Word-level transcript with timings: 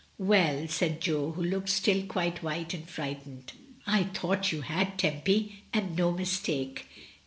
"Well," 0.17 0.67
said 0.67 0.99
Jo, 0.99 1.33
who 1.33 1.43
looked 1.43 1.69
still 1.69 2.03
quite 2.07 2.41
white 2.41 2.73
and 2.73 2.89
frightened, 2.89 3.51
"I 3.85 4.05
thought 4.05 4.51
you 4.51 4.61
had, 4.61 4.97
Tempy, 4.97 5.65
and 5.71 5.95
no 5.95 6.11
mistake." 6.11 6.87